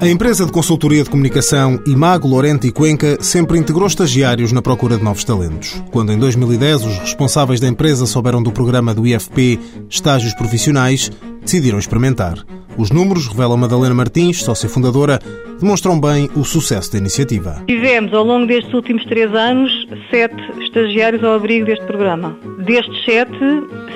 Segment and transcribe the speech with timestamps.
[0.00, 4.96] A empresa de consultoria de comunicação Imago Lorente e Cuenca sempre integrou estagiários na procura
[4.96, 5.74] de novos talentos.
[5.90, 11.10] Quando em 2010 os responsáveis da empresa souberam do programa do IFP Estágios Profissionais,
[11.42, 12.42] decidiram experimentar.
[12.80, 15.20] Os números, revela Madalena Martins, sócia fundadora,
[15.60, 17.62] demonstram bem o sucesso da iniciativa.
[17.66, 19.70] Tivemos, ao longo destes últimos três anos,
[20.10, 22.38] sete estagiários ao abrigo deste programa.
[22.64, 23.38] Destes sete,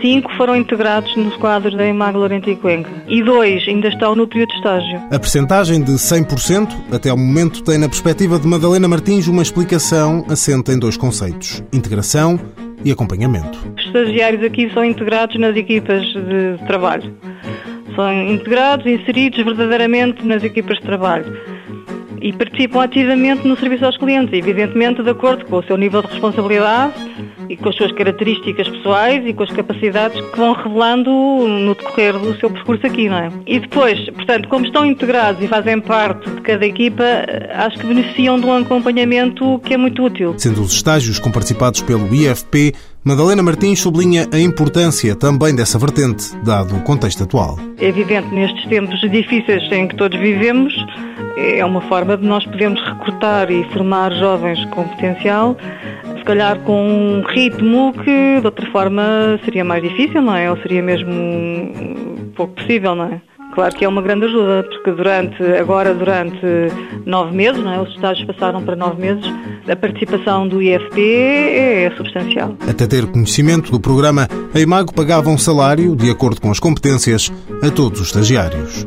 [0.00, 4.28] cinco foram integrados nos quadros da Imag Lorente e Cuenca e dois ainda estão no
[4.28, 5.02] período de estágio.
[5.10, 10.24] A percentagem de 100% até ao momento tem na perspectiva de Madalena Martins uma explicação
[10.28, 12.38] assente em dois conceitos: integração
[12.84, 13.58] e acompanhamento.
[13.76, 17.12] Os estagiários aqui são integrados nas equipas de trabalho
[17.98, 21.57] são integrados, inseridos verdadeiramente nas equipas de trabalho
[22.20, 26.08] e participam ativamente no serviço aos clientes, evidentemente de acordo com o seu nível de
[26.08, 26.94] responsabilidade
[27.48, 32.18] e com as suas características pessoais e com as capacidades que vão revelando no decorrer
[32.18, 33.30] do seu percurso aqui, não é?
[33.46, 37.04] E depois, portanto, como estão integrados e fazem parte de cada equipa,
[37.54, 40.34] acho que beneficiam de um acompanhamento que é muito útil.
[40.36, 42.74] Sendo os estágios comparticipados pelo IFP,
[43.04, 47.58] Madalena Martins sublinha a importância também dessa vertente, dado o contexto atual.
[47.78, 50.74] É evidente, nestes tempos difíceis em que todos vivemos,
[51.38, 55.56] é uma forma de nós podermos recrutar e formar jovens com potencial,
[56.16, 60.50] se calhar com um ritmo que de outra forma seria mais difícil, não é?
[60.50, 61.12] Ou seria mesmo
[62.34, 63.20] pouco possível, não é?
[63.54, 66.38] Claro que é uma grande ajuda, porque durante, agora durante
[67.04, 67.80] nove meses, não é?
[67.80, 69.24] os estágios passaram para nove meses,
[69.68, 72.54] a participação do IFP é substancial.
[72.68, 77.32] Até ter conhecimento do programa, a Imago pagava um salário, de acordo com as competências,
[77.60, 78.86] a todos os estagiários.